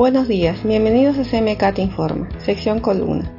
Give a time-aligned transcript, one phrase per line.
[0.00, 3.30] Buenos días, bienvenidos a CMK Te Informa, sección columna.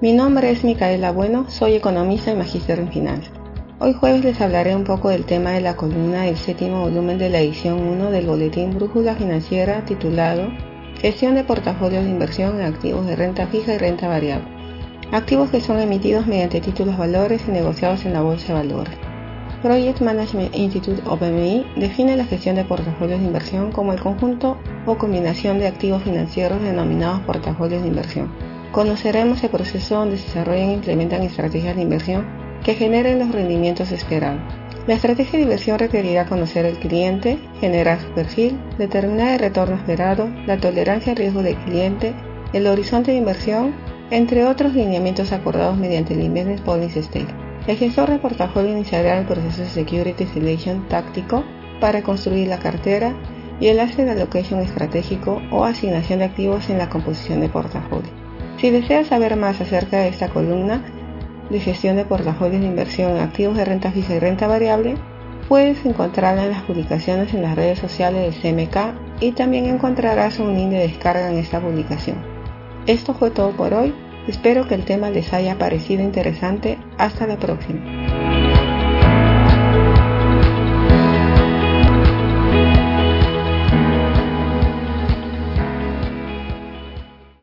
[0.00, 3.30] Mi nombre es Micaela Bueno, soy economista y magíster en finanzas.
[3.78, 7.30] Hoy jueves les hablaré un poco del tema de la columna del séptimo volumen de
[7.30, 10.48] la edición 1 del boletín Brújula Financiera titulado
[11.00, 14.48] Gestión de portafolios de inversión en activos de renta fija y renta variable.
[15.12, 19.09] Activos que son emitidos mediante títulos valores y negociados en la bolsa de valores.
[19.62, 24.56] Project Management Institute o PMI define la gestión de portafolios de inversión como el conjunto
[24.86, 28.32] o combinación de activos financieros denominados portafolios de inversión.
[28.72, 32.26] Conoceremos el proceso donde se desarrollan e implementan estrategias de inversión
[32.64, 34.40] que generen los rendimientos esperados.
[34.86, 40.30] La estrategia de inversión requerirá conocer el cliente, generar su perfil, determinar el retorno esperado,
[40.46, 42.14] la tolerancia al riesgo del cliente,
[42.54, 43.74] el horizonte de inversión,
[44.10, 47.49] entre otros lineamientos acordados mediante el Investment Policy Statement.
[47.70, 51.44] El gestor de portafolio iniciará el proceso de Security Selection táctico
[51.80, 53.14] para construir la cartera
[53.60, 58.10] y el Asset Allocation estratégico o asignación de activos en la composición de portafolio.
[58.56, 60.82] Si deseas saber más acerca de esta columna
[61.48, 64.96] de gestión de portafolios de inversión en activos de renta fija y renta variable,
[65.48, 70.56] puedes encontrarla en las publicaciones en las redes sociales de CMK y también encontrarás un
[70.56, 72.16] link de descarga en esta publicación.
[72.88, 73.94] Esto fue todo por hoy.
[74.28, 76.78] Espero que el tema les haya parecido interesante.
[76.98, 78.49] Hasta la próxima.